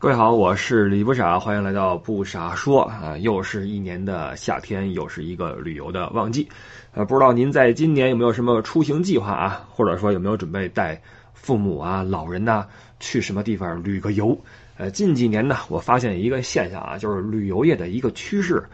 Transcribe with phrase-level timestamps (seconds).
[0.00, 3.18] 各位好，我是李不傻，欢迎来到不傻说啊！
[3.18, 6.48] 又是一年的夏天，又是一个旅游的旺季，
[6.94, 9.68] 呃，不知道您在今年有没有什么出行计划啊？
[9.68, 10.98] 或者说有没有准备带
[11.34, 12.66] 父母啊、老人呐
[12.98, 14.34] 去什么地方旅个游？
[14.80, 18.64] 呃，近几年呢，我发现一个现象啊，就是旅游业的一个趋势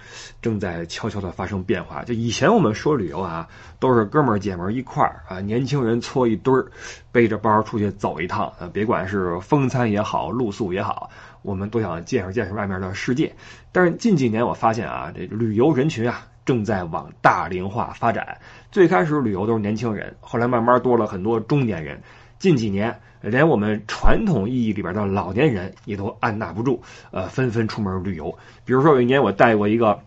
[0.40, 2.04] 正在悄悄的发生变化。
[2.04, 3.48] 就以前我们说旅游啊，
[3.80, 6.70] 都是哥们儿姐们儿一块儿啊，年轻人搓一堆儿，
[7.10, 11.10] 背着包出去走一趟啊，别管是风餐也好，露宿也好，
[11.42, 13.34] 我们都想见识见识外面的世界。
[13.72, 18.38] 但是近几年我发现啊，这旅游人群啊正在往大龄化发展。
[18.70, 22.00] 最开始旅游都是年轻人，后来慢慢多了很多中年人。
[22.38, 28.36] 近几年，连我们传统意义里边的老年人也都按捺不住，呃，纷纷出门旅游。
[28.64, 29.98] 比如说有一年我带过一个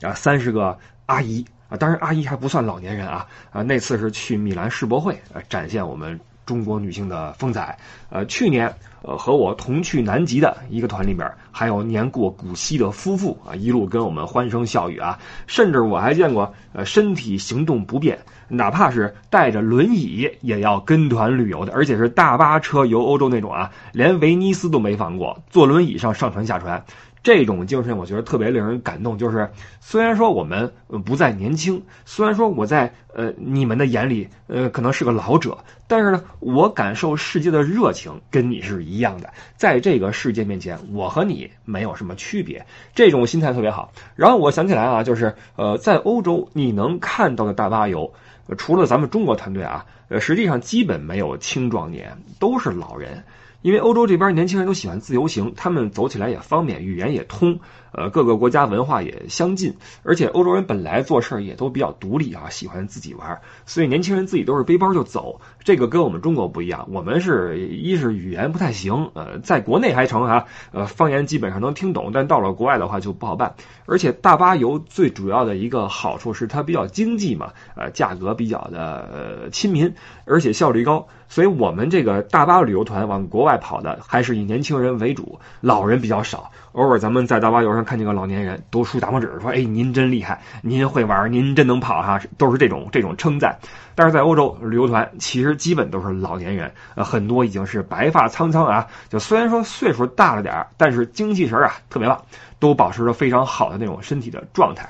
[0.00, 7.76] 啊三十个阿姨啊，当然阿姨还不算老年人啊啊，那次是去米兰世博会，呃，展现我们中国女性的风采。
[8.08, 18.18] 呃，去年呃和我同去南极的一个团里面，还有年过古稀的夫妇啊，一路跟我们欢声笑语啊，甚至我还见过呃身体行动不便。
[18.48, 26.84] 哪怕是带着轮椅也要跟团旅游的，而且是大巴车游欧洲那种啊，连威尼斯都没放过，坐轮椅上上船下船，
[27.26, 29.18] 这种精神我觉得特别令人感动。
[29.18, 30.70] 就是虽然说我们
[31.04, 43.90] 不再年轻，虽然说我在呃你们的眼里呃可能是个老者，但是呢，我感受世界的热情跟你是一样的，在这个世界面前，我和你没有什么区别，这种心态特别好。
[44.14, 48.08] 然后我想起来啊，就是呃在欧洲你能看到的大巴游。
[48.56, 53.24] 除了咱们中国团队啊，呃，实际上基本没有青壮年，都是老人。
[53.66, 57.58] 因为欧洲这边年轻人都喜欢自由行，他们走起来也方便，语言也通，
[57.96, 65.40] 呃，各个国家文化也相近，而且欧洲人本来做事儿也都比较独立啊，喜欢自己玩，所以年轻人自己都是背包就走。
[65.64, 73.54] 这个跟我们中国不一样，我们是一是语言不太行，呃，在国内还成啊，呃，方言基本上能听懂，但到了国外的话就不好办。
[73.86, 79.94] 而且大巴游最主要的一个好处是它比较经济嘛，呃，价格比较的亲民，
[80.26, 81.08] 而且效率高。
[81.28, 86.52] 所以我们这个大巴旅游团往国外跑的，还是以年轻人为主，老人比较少。
[86.76, 93.58] 偶尔咱们在大巴游上看见个老年人，都竖大拇指说：“哎，您真厉害，您会玩，您真能跑哈！”都是这种这种称赞。
[93.94, 98.86] 但是在欧洲旅游团，其实基本都是老年人，呃，很多已经是白发苍苍啊。
[99.08, 102.22] 就虽然说岁数大了点，但是精气神啊特别棒，
[102.58, 104.86] 都保持着非常好的那种身体的状态。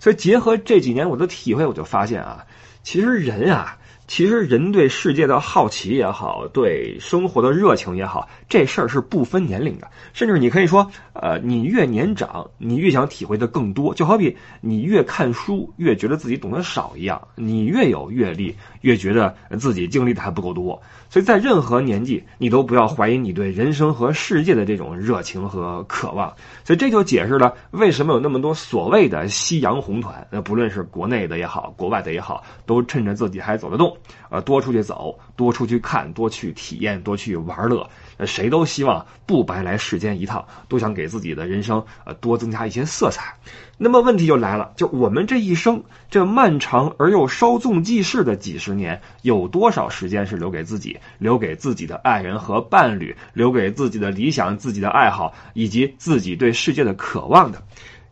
[0.00, 2.44] 所以结合这几年我的体会，我就发现啊，
[2.82, 3.77] 其实人啊。
[4.08, 9.86] 其实人对世界的好奇也好，对生活的热情也好，这事儿是不分年龄的。
[10.14, 13.94] 甚至你可以说，呃，你越年长，你越想体会的更多。
[13.94, 20.80] 就好比你越看书，越觉得自己懂得少一样；你越有阅历，越觉得自己经历的还不够多。
[21.10, 26.34] 所以在任何年纪，你都不要怀疑你对人生和世界的这种热情和渴望。
[26.64, 30.26] 所以这就解释了为什么有那么多所谓的夕阳红团。
[30.30, 33.96] 那不论是国内的也好，国外的也好，都趁着自己还走得动，
[34.30, 37.88] 呃，多出去走，多出去看，多去体验，多去玩乐。
[38.16, 43.34] 呃，谁都希望不白来世间一趟，都想给自己的人生呃多增加一些色彩。
[43.76, 57.62] 那么问题就来了，就我们这一生这漫长而又稍纵即逝的几十年，有多少时间是留给自己、留给自己的爱人和伴侣、留给自己的理想、自己的爱好以及自己对世界的渴望的？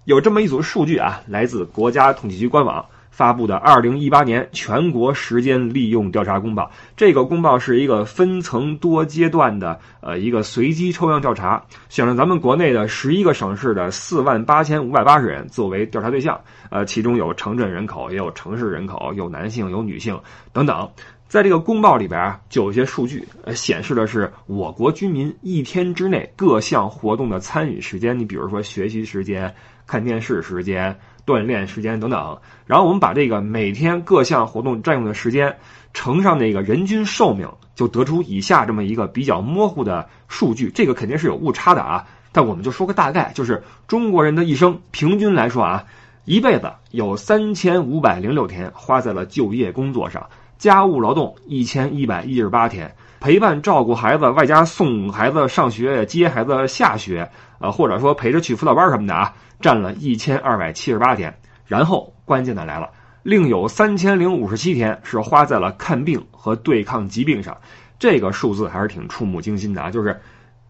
[0.04, 2.86] 有这么一组数据啊，来自国家统计局官网。
[3.16, 16.38] 发布的二零一八年全国时间利用调查公报，这个公报是一个分层多阶段的呃一个随机抽样调查，选了咱们国内的十一个省市的四万八千五百八十人作为调查对象，
[16.68, 20.20] 呃，其中有城镇人口，也有城市人口，有男性，有女性
[20.52, 20.86] 等等。
[21.26, 29.54] 在这个公报里边啊，就有些数据显示的是我国居民一天之内各项活动的参与时间，你比如说学习时间、
[29.86, 30.94] 看电视时间。
[31.26, 35.54] 锻炼时间等等，然后我们把这个每天各项活动占用的时间
[35.92, 40.70] 乘上那个人均寿命，就得出以下这么一个比较模糊的数据。
[40.72, 45.84] 这个肯定是有误差的啊，但我们就说个大概，就是中国人的一生平均来说啊，
[46.26, 50.24] 一辈子有三千五百零六天花在了就业工作上，
[50.58, 57.28] 家务劳动一千一百一十八天，陪伴照顾孩子，外加送孩子上学、接孩子下学，
[57.58, 59.34] 呃，或者说陪着去辅导班什么的啊。
[59.60, 61.34] 占了一千二百七十八天，
[61.66, 62.90] 然后关键的来了，
[63.22, 67.56] 另有三千零五十七天是花在了看病和对抗疾病上，
[67.98, 69.90] 这个数字还是挺触目惊心的啊！
[69.90, 70.20] 就是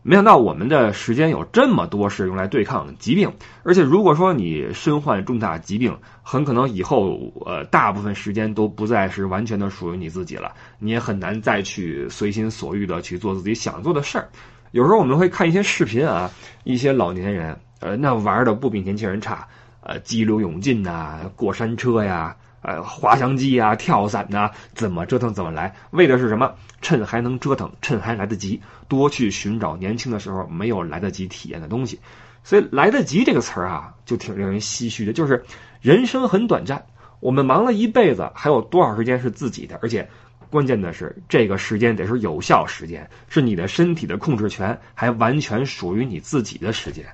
[0.03, 3.33] 没想到我们的时间有这么多是用来对抗疾病，
[3.65, 14.29] 而且如果说你身患重大疾病，很可能以后呃大部分时间都不再是完全的属于你自己了，你也很难再去随心所欲的去做自己想做的事儿。
[14.71, 16.31] 有时候我们会看一些视频啊，
[16.63, 19.47] 一些老年人，呃，那玩的不比年轻人差，
[19.81, 26.55] 呃，激流勇进呐，过山车呀，呃，滑翔机啊，跳伞呐，怎么折腾怎么来，为的是什么？
[26.81, 32.01] 趁还能折腾，趁还来得及，多去寻找年轻的时候没有来得及体验的东西。
[32.45, 35.13] 所以“来得及”这个词儿啊，就挺令人唏嘘的。
[35.13, 35.45] 就是
[35.81, 36.87] 人生很短暂，
[37.19, 39.77] 我们忙了一辈子，还有多少时间是自己的？
[39.83, 40.09] 而且
[40.49, 47.05] 关键的是，这个时间得是有效时间，是你的身体的控制权还完全属于你自己的时间。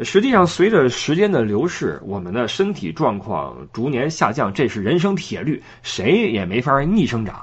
[0.00, 7.42] 实际上，随着时间的流逝，我们的身体状况逐年下降，这是人生铁律，谁也没法逆生长。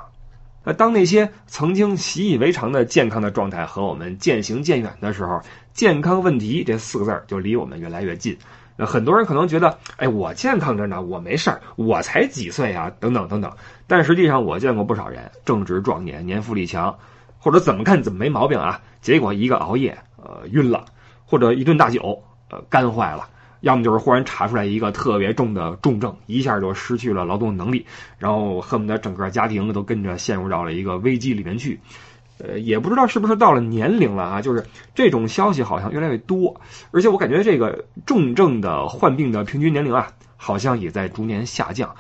[0.63, 5.41] 那当那些曾经习以为常的健康的状态和我们渐行渐远的时候，
[5.73, 8.37] 健康问题这四个字就离我们越来越近。
[8.77, 13.51] 那很多人可能觉得，哎，我健康着呢，我没事儿，我才几岁啊，等等等等。
[13.87, 16.95] 但实际上，我见过不少人正值壮年，年富力强，
[17.37, 20.85] 或者怎么看怎么没毛病啊，结果一个熬夜，呃，晕了，
[21.25, 22.23] 或者一顿大酒，
[22.69, 23.29] 肝坏了。
[23.61, 27.85] 要么就是忽然查出来一个特别重的重症，一下就失去了劳动能力，
[28.17, 31.79] 然后恨不得整个家庭都跟着陷入到了一个危机里面去。
[32.39, 36.59] 呃，也不知道是不是到了年龄了啊，就是这种消息好像越来越多，
[36.91, 41.95] 而且我感觉这个重症的患病的平均年龄啊，好像也在逐年下降。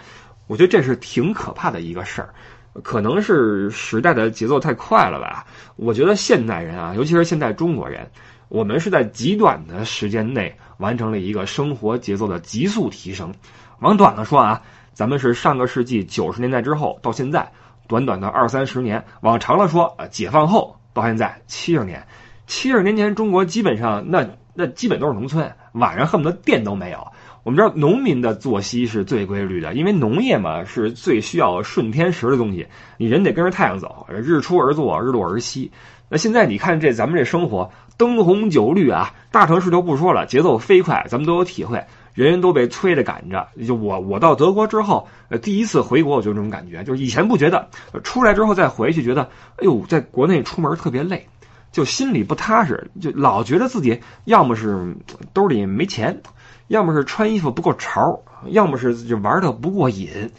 [0.47, 2.33] 我觉得这是挺可怕的一个事儿，
[2.81, 5.45] 可能是时代的节奏太快了吧。
[5.77, 8.11] 我觉得现代人啊，尤其是现代中国人，
[8.53, 10.55] 我们是在极短的时间内。
[10.77, 13.33] 完成了一个生活节奏的急速提升，
[13.79, 14.61] 往短了说啊，
[14.91, 17.49] 咱们是上个世纪九十年代之后到现在，
[17.87, 22.05] 短短的二三十年；往长了说，呃，解放后到现在七十年。
[22.47, 27.07] 七十年前，中国基本上那那基本都是农村，晚上恨不得电都没有。
[27.43, 32.67] 我们知道农民的作息是最规律的，因为农业嘛是最需要顺天时的东西，
[32.97, 35.71] 你人得跟着太阳走，日出而作，日落而息。
[36.09, 37.71] 那现在你看这咱们这生活。
[37.97, 43.47] 灯红酒绿啊，大城市就不说了，节奏飞快，咱们都有体会，人人都被催着赶着。
[43.67, 47.69] 就我，我到德国之后，呃，第一次回国，我就这种感觉，就是以前不觉得，
[48.03, 51.27] 出来之后再回去，觉得，哎呦，在国内出门特别累，
[51.71, 54.95] 就心里不踏实，就老觉得自己要么是
[55.31, 56.21] 兜里没钱，
[56.67, 60.31] 要么是穿衣服不够潮，要么是就玩的不过瘾。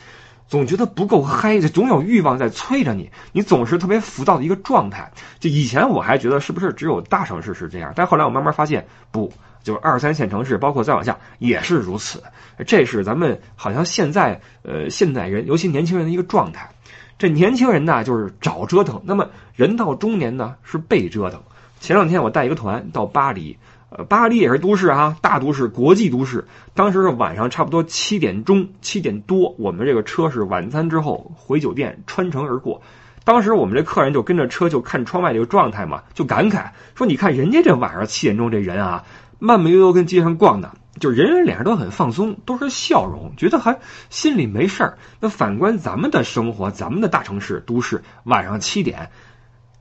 [0.55, 5.11] 总觉得不够嗨，就总有欲望在催着你，你总是特别浮躁的一个状态。
[5.41, 9.33] 就以前我还觉得是不是只有大城市是这样，但后来我慢慢发现，不，
[9.65, 12.23] 就是二三线城市，包括再往下也是如此。
[12.69, 16.71] 这是咱们好像现在呃现代人，尤其年轻人的一个状态。
[17.19, 21.43] 这年轻人呢，就是找折腾；那么人到中年呢，是被折腾。
[21.81, 23.59] 前两天我带一个团到巴黎。
[24.09, 26.45] 巴黎也是都市啊，大都市，国际都市。
[26.75, 32.83] 当时是晚上差不多七点钟，七点多，我们这个车是晚餐之后回酒店，穿城而过。
[33.25, 39.05] 当时我们这客人就跟着车，就看窗外这个状态嘛，就感慨说：“你看人家这晚上七点钟这人啊，
[39.39, 43.79] 慢慢悠悠跟街上逛的，就人人脸上都很放松，都是笑容，觉得还
[44.11, 44.99] 心里没事儿。
[45.21, 49.11] 那反观咱们的生活，咱们的大城市都市，晚上七点。”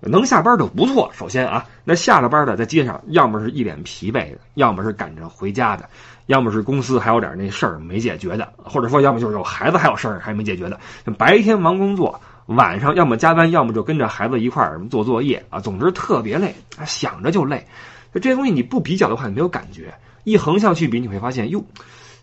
[0.09, 1.11] 能下班就不错。
[1.13, 5.87] 首先啊，那下了班的在街上，要么是一脸疲惫的，要么是赶着回家的，
[6.27, 10.79] 要么是公司还有点那事儿没解决的，或者说要么就是有孩子还有事儿还没解决的。
[11.17, 15.59] 白天忙工作，晚上要么加班，要么就跟着孩子一块儿做作业啊。
[15.59, 16.53] 总之特别累，
[16.85, 17.65] 想着就累。
[18.13, 19.93] 就这些东西你不比较的话，你没有感觉。
[20.23, 21.63] 一横向去比，你会发现哟，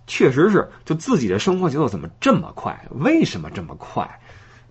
[0.07, 2.87] 确实是就自己的生活节奏怎么这么快？
[2.90, 4.09] 为什么这么快？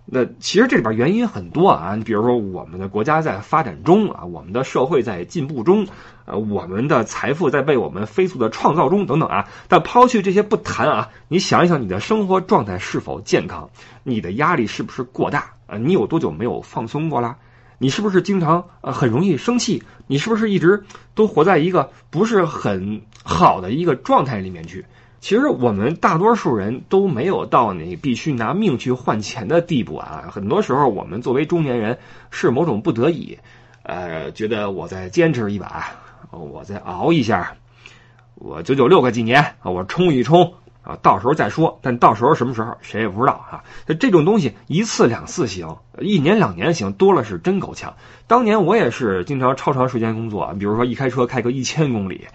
[0.04, 5.86] 那其实这里边原因很多啊，你比如说我们的国家在发展中啊，我们的社会在进步中，
[6.24, 9.48] 呃，我们的财富在被我们飞速的创造中等等啊。
[9.68, 13.70] 但抛去这些不谈啊，你想一想你的生活状态是否健康？
[14.02, 15.52] 你的压力是不是过大？
[15.66, 17.36] 啊，你有多久没有放松过了？
[17.78, 19.82] 你是不是经常呃很容易生气？
[20.08, 20.82] 你是不是一直
[21.14, 24.84] 都活在一个不是很好的一个状态里面去？
[25.20, 30.30] 其实我们大多数人都没有到你必须拿命去换钱的地步啊！
[30.32, 31.98] 很多时候，我们作为中年人
[32.30, 33.38] 是某种不得已，
[33.82, 35.90] 呃，觉得我再坚持一把，
[36.30, 37.52] 我再熬一下，
[38.34, 41.78] 我九九六个几年啊，我冲一冲啊，到时候再说。
[41.82, 43.64] 但到时候什么时候谁也不知道啊！
[44.00, 47.94] 这种东西一次两次行，一年两年行，多了是真够呛。
[48.26, 52.26] 当年我也是经常超长时间工作，比如说一开车开个一千公里。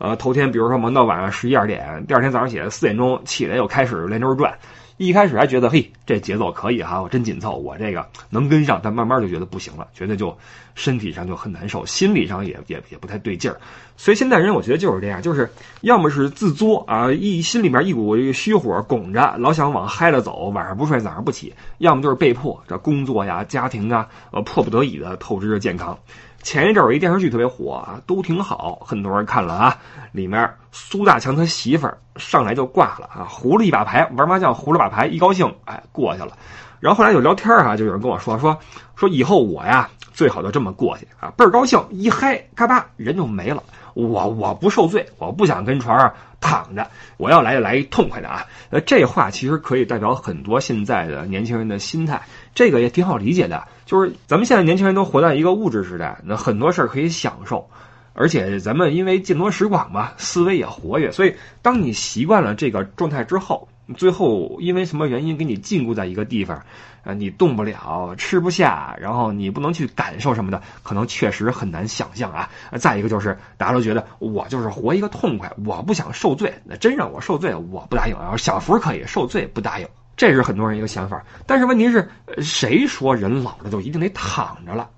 [0.00, 4.58] 呃，头天比如说忙到晚上十一二点，第二天早上起来四点钟起来又开始连轴转。
[4.96, 8.80] 一开始还觉得嘿，这节奏可以哈，我真紧凑，我这个能跟上。
[8.82, 10.34] 但慢慢就觉得不行了，觉得就
[10.80, 13.60] 身体上就很难受，心理上也也也不太对劲儿。
[13.98, 15.50] 所以现代人我觉得就是这样，就是
[15.82, 25.98] 要么是自作啊，一心里面一股虚火拱着，老想往嗨了走，晚上不睡，早上不起；要么就是被迫这工作呀、家庭啊，呃，迫不得已的透支着健康。
[26.42, 29.76] 前一阵有一电视剧特别火啊，都挺好，很多人看了啊。
[30.12, 36.38] 里面苏大强他媳妇儿上来就挂了啊，胡了一把牌，玩麻将胡了把牌，一高兴哎过去了。
[36.80, 38.58] 然后后来有聊天儿啊，就有人跟我说说
[38.96, 43.62] 说以后我呀最好就这么过去啊，倍儿高兴，一嗨嘎巴人就没了。
[43.94, 46.12] 我我不受罪，我不想跟床上
[46.42, 46.86] 躺着，
[47.16, 48.44] 我要来就来一痛快的啊！
[48.68, 52.20] 呃，这话其实可以代表很多现在的年轻人的心态，
[52.54, 53.66] 这个也挺好理解的。
[53.86, 57.66] 就是咱们现在年轻人都活在一个物质时代，那很多事儿可以享受，
[58.12, 63.66] 而且咱们因为见多识广嘛，思维也活跃，所以当你习惯了这个状态之后。
[63.94, 66.62] 最后因为什么原因给你禁锢在一个地方，
[67.04, 72.48] 啊，你动不了，吃不下，然后你不能去感受什么的，可能确实很难想象啊。
[72.78, 78.14] 再一个就是大家都觉得我就是活一个痛快，我不想受罪，那真让我受罪，我不答应。
[78.18, 81.22] 然后小福可以受罪不答应，这是很多人一个想法。
[81.46, 84.88] 但是问题是，谁说人老了就一定得躺着了？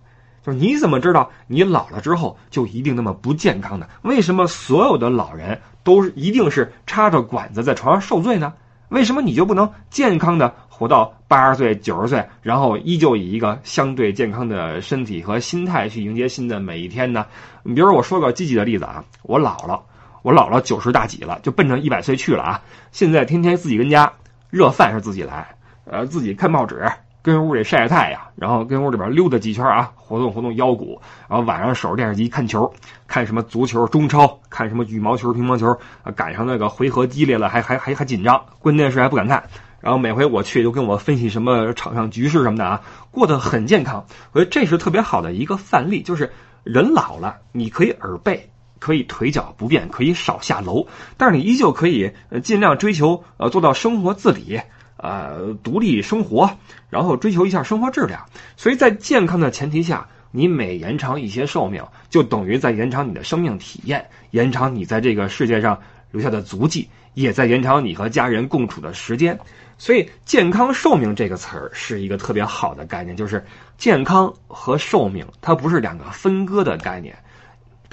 [0.45, 3.87] 就是你怎么知道你老了之后就一定那么不健康呢？
[4.03, 8.53] 为什么所有的老人都是一定是插着管子在床上受罪呢？
[8.93, 17.25] 为什么你就不能健康的活到八十岁、九十岁，然后依旧以一个相对健康的身体和心态去迎接新的每一天呢？
[17.63, 19.81] 你比如说，我说个积极的例子啊，我姥姥，
[20.21, 22.63] 我姥姥九十大几了，就奔着一百岁去了啊！
[22.91, 24.13] 现在天天自己跟家
[24.51, 25.57] 热饭是自己来，
[25.87, 26.87] 呃，自己看报纸。
[27.23, 32.75] 跟屋里晒晒太阳，然后跟屋里边溜达几圈啊，活动活动腰骨，然后晚上守着电视机看球，
[33.07, 39.45] 看什么足球、中超，看什么羽毛球、乒乓球啊，赶上那个回合激烈了，还还还还紧张，关键是还不敢看。
[39.81, 44.05] 然后每回我去，就跟我分析什么场上局势什么的啊，过得很健康。
[44.33, 46.33] 我觉得这是特别好的一个范例，就是
[46.65, 50.87] 人老了，你可以耳背，可以腿脚不便，可以少下楼，
[51.17, 52.13] 但是你依旧可以
[52.43, 54.61] 尽量追求呃做到生活自理。
[55.03, 56.49] 呃，独立生活，
[56.89, 58.25] 然后追求一下生活质量。
[58.57, 65.77] 所以在健康的前提下，你每延长一些寿命，就等于在延长你的生命体验，延长你在这个世界上
[66.13, 69.37] 留下的足迹，也在延长你和家人共处的时间。
[69.77, 73.45] 所以，健康寿命这个词儿是一个特别好的概念，就是
[73.77, 77.17] 健康和寿命，它不是两个分割的概念。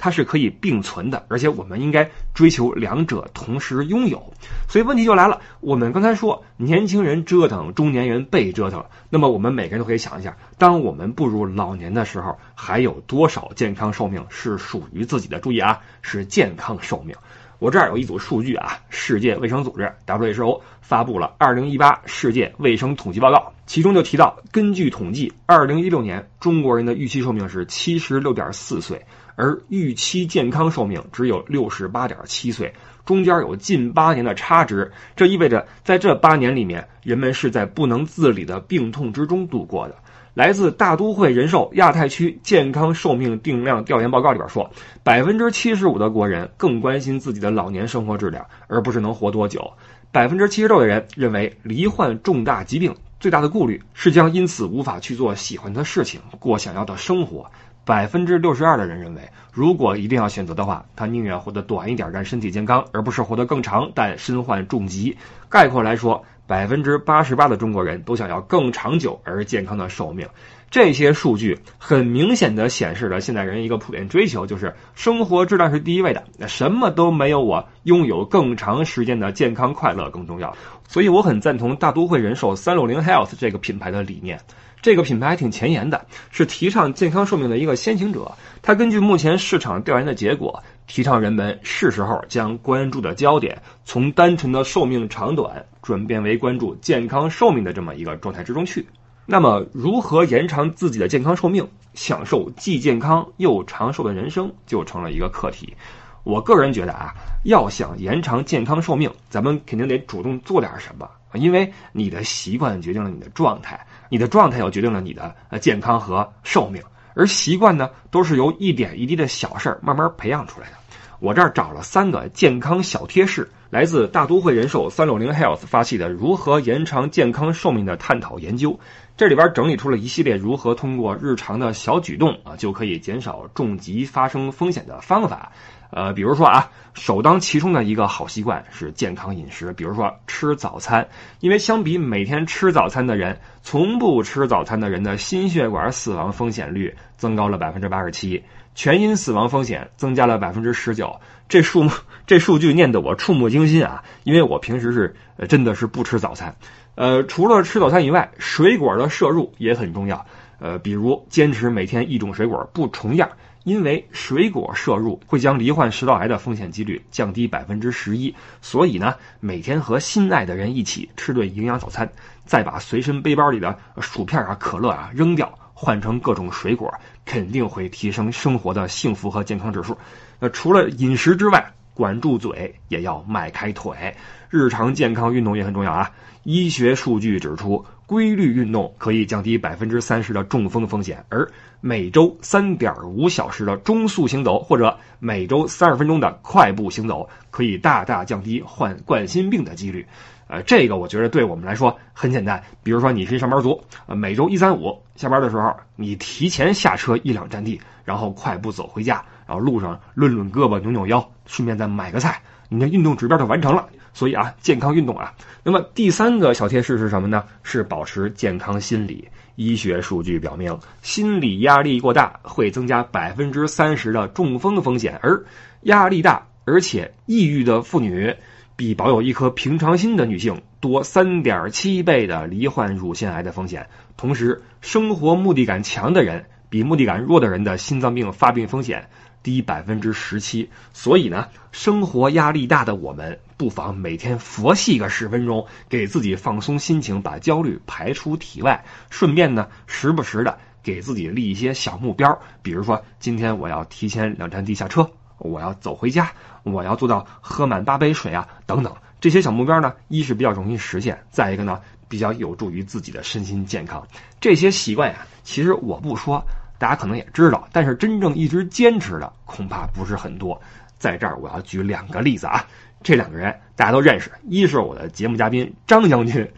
[0.02, 4.32] 它是可以并存的，而且我们应该追求两者同时拥有。
[4.66, 15.38] 所以问题就来了，我们刚才说年轻人折腾，中年人被折腾，那么我们每个人都可以想一下，当我们步入老年的时候，还有多少健康寿命是属于自己的？
[15.38, 17.14] 注意啊，是健康寿命。
[17.58, 29.04] 我这儿有一组数据啊，世界卫生组织 WHO 发布了《二零一八世界卫生统计报告》，其中就提到，根据统计，二零一六年中国人的预期寿命是七十六点四岁。
[29.40, 32.70] 而预期健康寿命只有六十八点七岁，
[33.06, 34.92] 中间有近八年的差值。
[35.16, 39.94] 这意味着，在这八年里面，人们是在不能自理的病痛之中度过的。
[40.34, 44.70] 来自大都会人寿亚太区健康寿命定量调研报告里边说，
[45.02, 49.72] 百分之七十五的国人更关心自己的老年生活质量，而不是能活多久。
[50.12, 57.50] 百分之七十六的人认为，罹患重大疾病最大的顾虑是将因此无法去做喜欢的事情，过想要的生活。
[57.84, 59.22] 百分之六十二的人认为，
[59.52, 65.16] 如果一定要选择的话，他宁愿活得短一点但身体健康，而不是活得更长但身患重疾。
[65.48, 70.28] 概括来说，百分之八十八的中国人都想要更长久而健康的寿命。
[70.70, 80.54] 这些数据很明显的显示了现代人一个普遍追求，就是生活质量是第一位的，什么都没有我拥有更长时间的健康快乐更重要。
[80.86, 84.38] 所以我很赞同大都会人寿三六零 Health 这个品牌的理念。
[84.82, 88.32] 这个品牌还挺前沿的，是提倡健康寿命的一个先行者。
[88.62, 98.86] 它根据目前市场调研的结果，提倡人们是时候将关注的焦点从单纯的寿命长短转变为关注健康寿命的这么一个状态之中去。
[99.26, 105.76] 那么，如何延长自己的健康寿命，享受既健康又长寿的人生，就成了一个课题。
[106.24, 111.08] 我个人觉得啊，要想延长健康寿命，咱们肯定得主动做点什么。
[111.34, 113.78] 因为你的习惯决定了你的状态，
[114.10, 116.82] 你的状态又决定了你的呃健康和寿命，
[117.14, 120.74] 而习惯呢，都是由一点一滴的小事儿慢慢培养出来的。
[121.20, 128.80] 我这儿找了三个健康小贴士，来自大都会人寿三六零 Health 发起的如何延长健康寿命的探讨研究，
[129.18, 135.52] 这里边整理出了一系列如何通过日常的小举动啊，就可以减少重疾发生风险的方法。
[135.90, 141.08] 呃，比如说啊，首当其冲的一个好习惯是健康饮食，比如说吃早餐，
[141.40, 148.42] 因为相比每天吃早餐的人，从不吃早餐的人的心血管死亡风险率增高了百分之八十七，
[148.74, 151.20] 全因死亡风险增加了百分之十九。
[151.48, 151.90] 这数目
[152.28, 154.04] 这数据念得我触目惊心啊！
[154.22, 156.54] 因为我平时是呃真的是不吃早餐，
[156.94, 160.24] 呃，除了吃早餐以外，水果的摄入也很重要。
[160.60, 163.30] 呃，比如坚持每天一种水果不重样，
[163.64, 168.34] 因为水果摄入会将罹患食道癌的风险几率降低百分之十一。
[168.62, 172.10] 所以呢，每天和心爱的人一起吃顿营养早餐，
[172.44, 176.92] 再把随身背包里的薯片啊、可乐啊扔掉，换成各种水果，
[177.24, 179.96] 肯定会提升生活的幸福和健康指数。
[180.38, 184.16] 那除了饮食之外，管住嘴也要迈开腿，
[184.48, 186.10] 日常健康运动也很重要啊。
[186.44, 191.48] 医学数据指出，规律运动可以降低百分之三十的中风风险，而
[191.80, 200.04] 每周三点五小时的中速行走或者每周三十分钟的快步行走，可以大大降低患冠心病的几率。
[200.48, 202.60] 呃，这个我觉得对我们来说很简单。
[202.82, 213.88] 比如说，你是上班族，呃，每周一三五下班的时候，你提前下车一两站地，然后快步走回家，然后路上抡抡胳膊、扭扭腰，顺便再买个菜，你的运动指标就完成了。
[214.12, 215.34] 所以啊，健康运动啊。
[215.62, 217.44] 那么第三个小贴士是什么呢？
[217.62, 219.28] 是保持健康心理。
[219.56, 225.44] 医学数据表明，心理压力过大会增加百分之三十的中风风险，而
[225.82, 228.34] 压力大而且抑郁的妇女。
[228.76, 233.86] 比保有一颗平常心的女性多三点七倍的罹患乳腺癌的风险。
[234.16, 239.10] 同时，生活目的感强的人比目的感弱的人的心脏病发病风险
[239.42, 240.68] 低百分之十七。
[240.92, 248.84] 所以呢，生活压力大的我们不妨每天佛系个十分钟，给自己放松心情，把焦虑排出体外。
[249.10, 255.10] 顺便呢，时不时的给自己立一些小目标，比如说今天我要提前两站地下车。
[255.42, 256.30] 我要走回家，
[256.64, 261.80] 我要做到喝满八杯水啊，等等这些小目标呢，一是比较容易实现，再一个呢，
[262.10, 264.06] 比较有助于自己的身心健康。
[264.38, 266.44] 这些习惯呀，其实我不说，
[266.80, 270.58] 大家可能也知道，但是真正一直坚持的恐怕不是很多。
[270.96, 272.64] 在这儿我要举两个例子啊，
[273.02, 276.50] 这两个人大家都认识，一是我的节目嘉宾张将军，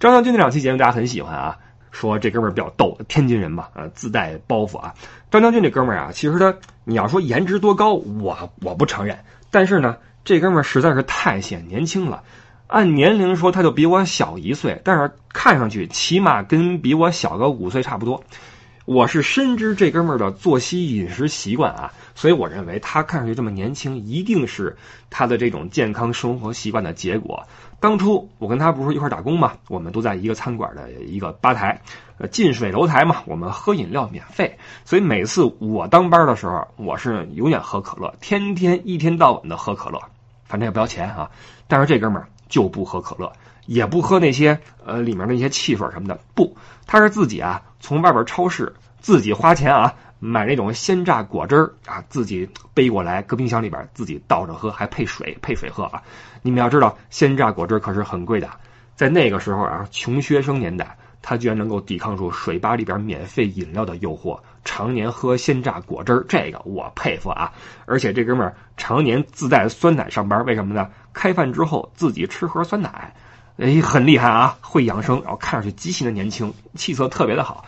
[0.00, 1.56] 张将军那两期节目大家很喜欢啊。
[1.92, 4.94] 说这哥们儿比较逗，天津人嘛，呃，自带包袱啊。
[5.30, 9.18] 张将军这哥们儿啊，其实他，你要说颜值多高，我我不承认。
[9.50, 12.22] 但是呢，这哥们儿实在是太显年轻了。
[12.68, 18.22] 按年龄说，他就比我小一岁，但是看上去起码跟比我小个五岁差不多。
[18.86, 24.76] 我是深知这哥们儿的作息饮食习惯啊，所以我认为他看上去这么年轻，一定是
[25.10, 27.42] 他的这种健康生活习惯的结果。
[27.78, 31.80] 当初我跟他不是一块打工嘛，我们都在一个餐馆的一个吧台，
[32.18, 40.00] 呃，近水楼台嘛，我们喝饮料免费，所以每次我当班的时候，我是永远喝可乐，天天一天到晚的喝可乐，
[40.44, 41.30] 反正也不要钱啊。
[41.68, 43.32] 但是这哥们儿就不喝可乐，
[43.66, 49.94] 也不喝那些呃里面那些汽水什么的，不，他是自己啊从外边超市自己花钱啊。
[50.22, 56.02] 买那种鲜榨果汁儿啊，自己背过来，搁冰箱里边自己倒着喝，还配水配水喝啊！
[56.42, 58.46] 你们要知道，鲜榨果汁可是很贵的，
[58.94, 67.50] 在那个时候啊，穷学生年代，他居然能够抵抗住水吧里边免费饮料的诱惑，常年喝鲜榨果汁儿，这个我佩服啊！
[67.86, 70.86] 而且这哥们儿常年自带酸奶上班，为什么呢？
[71.14, 73.14] 开饭之后自己吃盒酸奶，
[73.60, 77.62] 哎，很厉害啊，会养生，然后看上去极其的年轻，气色特别的好。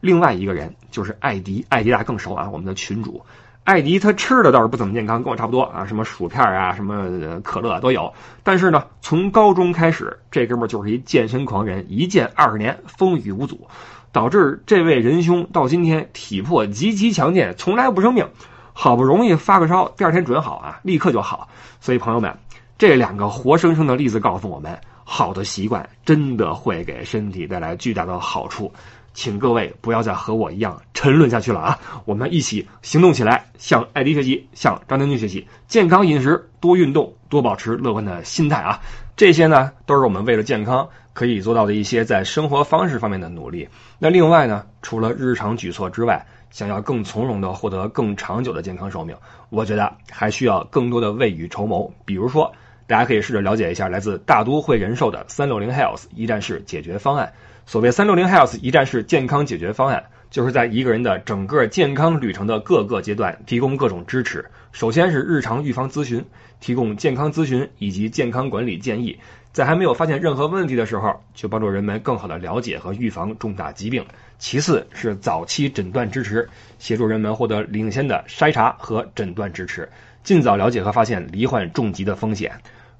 [0.00, 3.24] 另外一个人就是艾迪，艾迪大家更熟啊，我们的群主。
[3.64, 8.12] 艾迪他吃的倒是不怎么健康，跟我差不多啊，什么薯片啊，什么可乐都有。
[8.42, 13.66] 但是呢，从高中开始，这哥们儿就是一健身狂人，一健二十年，风雨无阻，
[14.12, 18.28] 导致这位仁兄到今天体魄极其强健，从来不生病。
[18.74, 21.48] 好不容易发个烧，第二天准好啊，立刻就好。
[21.80, 22.38] 所以朋友们，
[22.78, 24.78] 这两个活生生的例子告诉我们，
[25.10, 28.70] 好的习惯真的会给身体带来巨大的好处。
[29.14, 31.78] 请各位不要再和我一样沉沦下去了啊！
[32.04, 38.78] 我们一起行动起来，向艾迪学习，向张将军学习，健康饮食，多运动，多保持乐观的心态啊！
[39.16, 43.66] 这些呢，都是我们为了健康可以做到的一些在生活方式方面的努力。
[43.98, 49.16] 那另外呢，除了日常举措之外，想要更从容的获得更长久的健康寿命，
[49.48, 51.90] 我觉得还需要更多的未雨绸缪。
[52.04, 52.52] 比如说，
[52.88, 57.30] 大家可以试着了解一下来自大都会人寿的三六零 Health 一站式解决方案。
[57.66, 64.42] 所谓三六零 Health 一站式健康解决方案，就是在一个人的整个健康旅程的各个阶段提供各种支持。
[64.72, 66.24] 首先是日常预防咨询，
[66.60, 69.18] 提供健康咨询以及健康管理建议，
[69.52, 74.02] 在还没有发现任何问题的时候，就帮助人们更好的了解和预防重大疾病。
[74.38, 76.48] 其次是早期诊断支持，
[76.78, 79.86] 协助人们获得领先的筛查和诊断支持，
[80.22, 82.50] 尽早了解和发现罹患重疾的风险。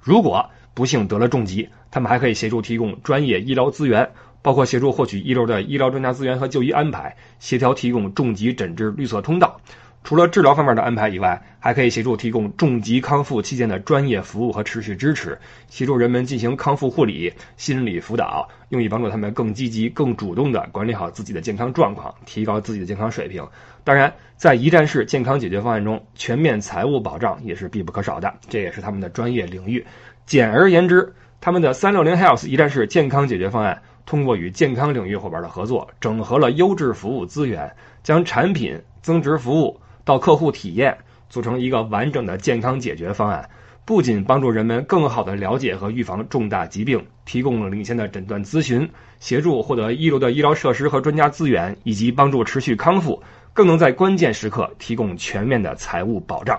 [0.09, 4.11] 如果不幸得了重疾，他们还可以协助提供专业医疗资源。
[4.41, 9.61] 包括协助获取一流的医疗专家资源和就医安排，协调提供重疾诊治绿色通道。
[10.05, 23.47] 除了治疗方面的安排以外，还可以协助提供重疾康复期间的专业服务和持续支持，协助人们进行康复护理、心理辅导，用以帮助他们更积极、更主动地管理好自己的健康状况，提高自己的健康水平。
[23.85, 29.85] 当然，在一站式健康解决方案中，全面财务保障也是必不可少的，这也是他们的专业领域。
[30.25, 37.71] 简而言之，他们的三六零 Health 一站式健康解决方案，通过与健康领域伙伴的合作，整合了优质服务资源，
[38.03, 39.79] 将产品、增值服务。
[40.09, 40.97] 到客户体验，
[41.29, 43.47] 组成一个完整的健康解决方案，
[43.85, 48.89] 不仅帮助人们更好地了解和预防重大疾病，提供了领先的诊断咨询，
[49.21, 56.59] 协助获得一流的医疗设施和专家资源，以及帮助持续康复，更能在关键时刻提供全面的财务保障。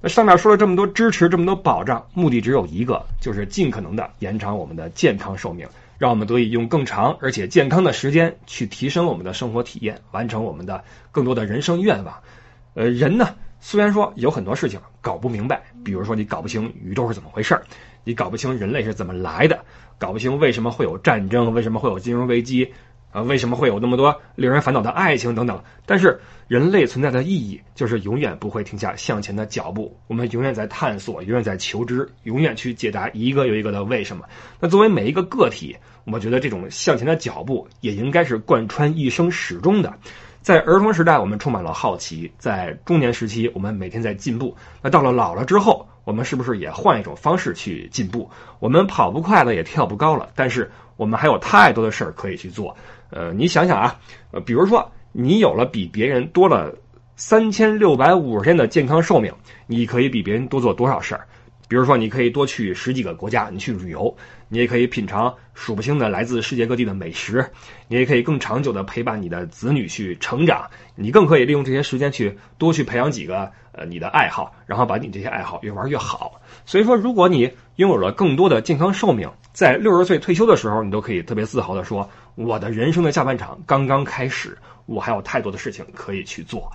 [0.00, 10.82] 那上面说了这么多支持，这么多保障，目的只有一个，就是尽可能的延长我们的健康寿命，让我们得以用更长而且健康的时间去提升我们的生活体验，完成我们的
[11.12, 12.12] 更多的人生愿望。
[12.74, 17.62] 呃，人呢，虽然说有很多事情搞不明白，比如说你搞不清宇宙是怎么回事儿，
[18.04, 19.58] 你搞不清人类是怎么来的，
[19.98, 22.72] 搞不清为什么会有战争，为什么会有金融危机，
[23.10, 25.60] 啊，为什么会有那么多令人烦恼的爱情等等。
[25.86, 34.24] 但是人类存在的意义就是永远不会停下向前的脚步，我们永远在探索，永远在求知，永远去解答一个又一个的为什么。
[34.60, 39.92] 那作为每一个个体，我觉得这种向前的脚步也应该是贯穿一生始终的。
[40.48, 44.56] 在儿童时代，我们充满了好奇；在中年时期，我们每天在进步。
[44.80, 48.30] 那到了老了之后，我们是不是也换一种方式去进步？
[48.58, 52.74] 我们跑不快了，也跳不高了，但是我们还有太多的事儿可以去做。
[53.10, 53.94] 呃，你想想啊，
[54.30, 56.74] 呃，比如说你有了比别人多了
[57.16, 59.30] 三千六百五十天的健康寿命，
[59.66, 61.26] 你可以比别人多做多少事儿？
[61.68, 64.14] 比如说，你可以多去十几个国家，你去旅游；
[64.48, 67.42] 你也可以品尝数不清的来自世界各地的美食；
[67.88, 76.40] 你也可以更长久的陪伴你的子女去成长；你更可以利用这些时间去多去培养几个呃你的爱好，然后把你这些爱好越玩越好。
[76.64, 86.72] 所以说，如果你拥有了更多的健康寿命，在六十岁退休的时候，你都可以特别自豪的说：“我的人生的下半场刚刚开始，我还有太多的事情可以去做。”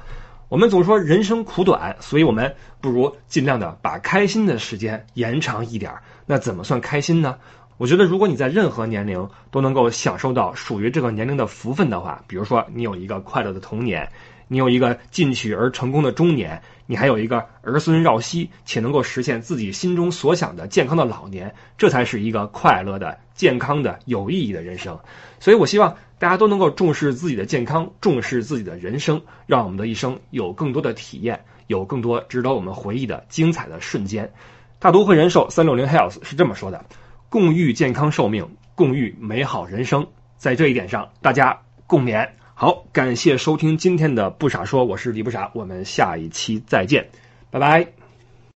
[0.53, 6.03] 我们总说人生苦短，所以我们不如尽量的把开心的时间延长一点儿。
[6.27, 7.37] 那怎么算开心呢？
[7.77, 14.07] 我觉得，如果你在任何年龄都能够享受到属于这个年龄的福分的话，比如说你有一个快乐的童年，
[14.47, 24.99] 你有一个进取而成功的中年，你还有一个儿孙绕膝且能够实现自己心中所想的健康的老年，这才是一个快乐的、健康的、有意义的人生。
[25.39, 25.95] 所以我希望。
[26.23, 34.31] 大家都能够重视自己的健康，重视自己的人生，让我们的一生有更多的体验，有更多值得我们回忆的精彩的瞬间。
[34.79, 36.85] 大都会人寿三六零 Health 是这么说的：
[37.27, 40.07] 共育健康寿命，共育美好人生。
[40.37, 42.29] 在这一点上，大家共勉。
[42.53, 47.05] 好，感谢收听今天的不傻说，我是李不傻，我们下一期再见，
[47.51, 48.02] 拜拜。